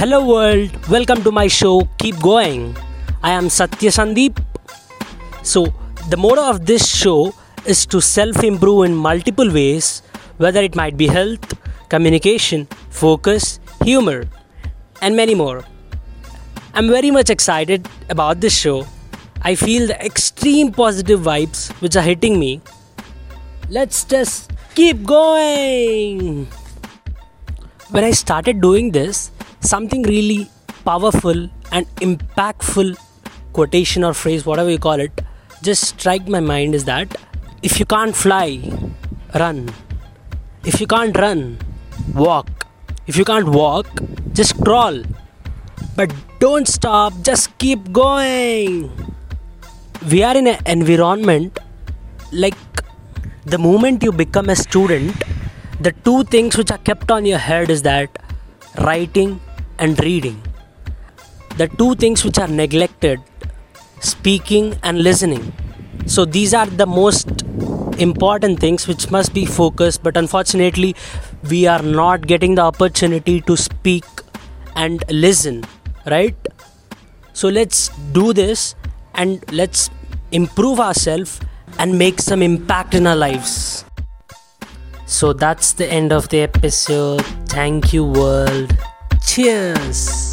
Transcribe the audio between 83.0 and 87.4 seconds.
our lives. So that's the end of the episode.